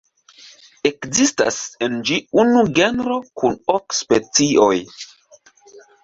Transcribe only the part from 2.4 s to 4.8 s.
unu genro kun ok specioj.